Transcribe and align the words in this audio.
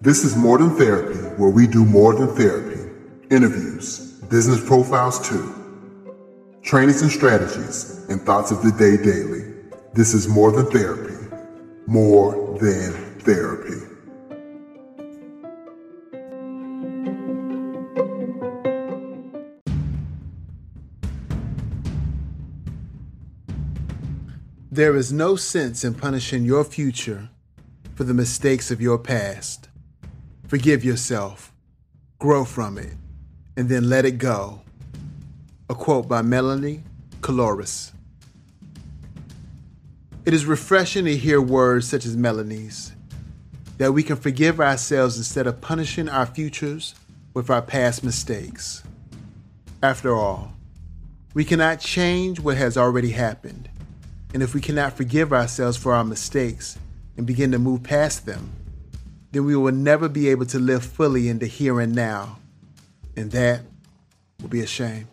This 0.00 0.24
is 0.24 0.36
More 0.36 0.58
Than 0.58 0.70
Therapy, 0.76 1.18
where 1.36 1.50
we 1.50 1.66
do 1.66 1.84
more 1.84 2.14
than 2.14 2.28
therapy. 2.34 2.80
Interviews, 3.30 4.12
business 4.30 4.64
profiles 4.66 5.28
too, 5.28 5.52
trainings 6.62 7.02
and 7.02 7.10
strategies, 7.10 8.06
and 8.08 8.22
thoughts 8.22 8.50
of 8.50 8.62
the 8.62 8.72
day 8.72 8.96
daily. 8.96 9.52
This 9.92 10.14
is 10.14 10.28
More 10.28 10.52
Than 10.52 10.66
Therapy. 10.66 11.14
More 11.86 12.58
than 12.58 12.92
therapy. 13.20 13.87
There 24.78 24.94
is 24.94 25.12
no 25.12 25.34
sense 25.34 25.82
in 25.82 25.94
punishing 25.94 26.44
your 26.44 26.62
future 26.62 27.30
for 27.96 28.04
the 28.04 28.14
mistakes 28.14 28.70
of 28.70 28.80
your 28.80 28.96
past. 28.96 29.68
Forgive 30.46 30.84
yourself, 30.84 31.52
grow 32.20 32.44
from 32.44 32.78
it, 32.78 32.92
and 33.56 33.68
then 33.68 33.88
let 33.88 34.04
it 34.04 34.18
go. 34.18 34.60
A 35.68 35.74
quote 35.74 36.06
by 36.06 36.22
Melanie 36.22 36.84
Koulouris. 37.22 37.90
It 40.24 40.32
is 40.32 40.46
refreshing 40.46 41.06
to 41.06 41.16
hear 41.16 41.42
words 41.42 41.88
such 41.88 42.06
as 42.06 42.16
Melanie's, 42.16 42.92
that 43.78 43.92
we 43.92 44.04
can 44.04 44.14
forgive 44.14 44.60
ourselves 44.60 45.16
instead 45.16 45.48
of 45.48 45.60
punishing 45.60 46.08
our 46.08 46.24
futures 46.24 46.94
with 47.34 47.50
our 47.50 47.62
past 47.62 48.04
mistakes. 48.04 48.84
After 49.82 50.14
all, 50.14 50.52
we 51.34 51.44
cannot 51.44 51.80
change 51.80 52.38
what 52.38 52.56
has 52.58 52.76
already 52.76 53.10
happened. 53.10 53.67
And 54.34 54.42
if 54.42 54.54
we 54.54 54.60
cannot 54.60 54.96
forgive 54.96 55.32
ourselves 55.32 55.76
for 55.76 55.94
our 55.94 56.04
mistakes 56.04 56.78
and 57.16 57.26
begin 57.26 57.52
to 57.52 57.58
move 57.58 57.82
past 57.82 58.26
them, 58.26 58.52
then 59.32 59.44
we 59.44 59.56
will 59.56 59.72
never 59.72 60.08
be 60.08 60.28
able 60.28 60.46
to 60.46 60.58
live 60.58 60.84
fully 60.84 61.28
in 61.28 61.38
the 61.38 61.46
here 61.46 61.80
and 61.80 61.94
now. 61.94 62.38
And 63.16 63.30
that 63.32 63.62
will 64.40 64.48
be 64.48 64.60
a 64.60 64.66
shame. 64.66 65.08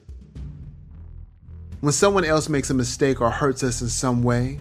When 1.81 1.93
someone 1.93 2.25
else 2.25 2.49
makes 2.49 2.69
a 2.69 2.73
mistake 2.73 3.21
or 3.21 3.29
hurts 3.29 3.63
us 3.63 3.81
in 3.81 3.89
some 3.89 4.23
way, 4.23 4.59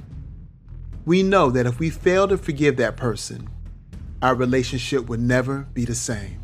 we 1.05 1.23
know 1.23 1.51
that 1.51 1.67
if 1.67 1.79
we 1.79 1.91
fail 1.91 2.27
to 2.29 2.39
forgive 2.39 2.77
that 2.79 2.97
person, 2.97 3.49
our 4.23 4.35
relationship 4.35 5.09
would 5.09 5.21
never 5.21 5.67
be 5.75 5.85
the 5.85 5.95
same. 5.95 6.41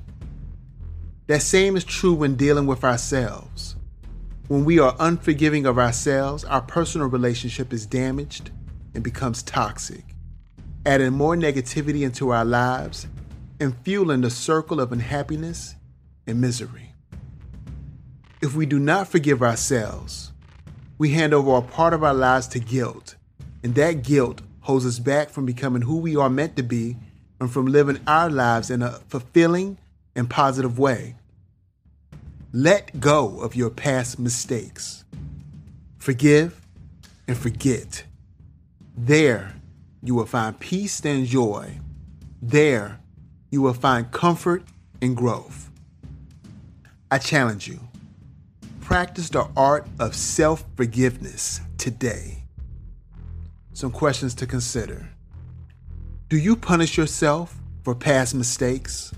That 1.27 1.43
same 1.43 1.77
is 1.77 1.85
true 1.85 2.13
when 2.13 2.35
dealing 2.35 2.67
with 2.67 2.85
ourselves. 2.85 3.77
When 4.51 4.65
we 4.65 4.81
are 4.81 4.97
unforgiving 4.99 5.65
of 5.65 5.79
ourselves, 5.79 6.43
our 6.43 6.61
personal 6.61 7.07
relationship 7.07 7.73
is 7.73 7.87
damaged 7.87 8.51
and 8.95 9.05
becomes 9.05 9.45
toxic, 9.45 10.03
adding 10.85 11.13
more 11.13 11.37
negativity 11.37 12.03
into 12.03 12.31
our 12.31 12.45
lives 12.45 13.07
and 13.61 13.77
fueling 13.85 14.23
the 14.23 14.31
circle 14.31 14.81
of 14.81 14.91
unhappiness 14.91 15.77
and 16.27 16.41
misery. 16.41 16.97
If 18.43 18.57
we 18.57 18.67
do 18.67 18.81
not 18.81 19.07
forgive 19.07 19.41
ourselves, 19.41 20.33
we 20.99 21.11
hand 21.11 21.33
over 21.33 21.55
a 21.55 21.63
part 21.63 21.95
of 21.95 22.03
our 22.03 22.13
lives 22.13 22.49
to 22.49 22.59
guilt, 22.59 23.15
and 23.63 23.77
that 23.77 24.03
guilt 24.03 24.43
holds 24.63 24.85
us 24.85 24.99
back 24.99 25.31
from 25.31 25.47
becoming 25.47 25.83
who 25.83 25.99
we 25.99 26.17
are 26.17 26.29
meant 26.29 26.57
to 26.57 26.65
be 26.65 26.97
and 27.39 27.53
from 27.53 27.67
living 27.67 28.01
our 28.09 28.29
lives 28.29 28.69
in 28.69 28.83
a 28.83 28.99
fulfilling 29.07 29.79
and 30.17 30.29
positive 30.29 30.77
way. 30.77 31.15
Let 32.53 32.99
go 32.99 33.41
of 33.41 33.55
your 33.55 33.71
past 33.71 34.19
mistakes. 34.19 35.05
Forgive 35.99 36.61
and 37.29 37.39
forget. 37.39 38.03
There, 38.97 39.55
you 40.03 40.17
will 40.17 40.27
find 40.27 40.59
peace 40.59 41.05
and 41.05 41.27
joy. 41.27 41.79
There, 42.43 42.99
you 43.51 43.63
will 43.63 43.75
find 43.75 44.11
comfort 44.11 44.65
and 45.01 45.17
growth. 45.17 45.71
I 47.11 47.19
challenge 47.19 47.69
you 47.69 47.79
practice 48.81 49.29
the 49.29 49.47
art 49.57 49.87
of 50.01 50.17
self 50.17 50.65
forgiveness 50.77 51.61
today. 51.79 52.43
Some 53.75 53.93
questions 53.93 54.35
to 54.35 54.47
consider 54.49 55.09
Do 56.29 56.37
you 56.37 56.57
punish 56.57 56.97
yourself 56.97 57.57
for 57.85 57.95
past 57.95 58.35
mistakes? 58.35 59.13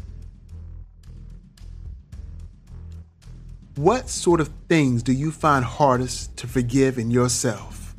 What 3.77 4.10
sort 4.10 4.43
of 4.43 4.50
things 4.69 5.03
do 5.03 5.12
you 5.12 5.31
find 5.31 5.65
hardest 5.65 6.37
to 6.37 6.47
forgive 6.47 6.99
in 6.99 7.10
yourself? 7.10 7.97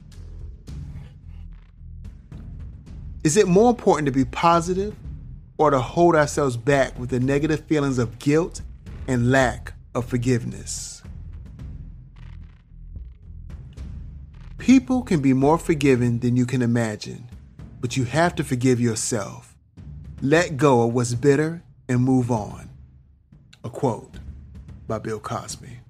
Is 3.24 3.38
it 3.38 3.48
more 3.48 3.72
important 3.72 4.06
to 4.06 4.12
be 4.12 4.24
positive 4.24 4.96
or 5.58 5.72
to 5.72 5.80
hold 5.80 6.16
ourselves 6.16 6.58
back 6.58 7.00
with 7.00 7.10
the 7.10 7.20
negative 7.20 7.62
feelings 7.66 7.98
of 7.98 8.20
guilt 8.20 8.62
and 9.08 9.32
lack 9.32 9.74
of 9.96 10.06
forgiveness? 10.06 11.02
People 14.60 15.02
can 15.02 15.22
be 15.22 15.34
more 15.34 15.58
forgiving 15.58 16.20
than 16.20 16.36
you 16.36 16.46
can 16.46 16.62
imagine, 16.62 17.28
but 17.82 17.98
you 17.98 18.04
have 18.04 18.36
to 18.36 18.44
forgive 18.44 18.80
yourself. 18.80 19.58
Let 20.22 20.56
go 20.56 20.84
of 20.84 20.94
what's 20.94 21.16
bitter 21.16 21.64
and 21.90 22.02
move 22.02 22.30
on. 22.30 22.70
A 23.64 23.70
quote 23.72 24.13
by 24.88 25.00
Bill 25.00 25.20
Cosby. 25.20 25.83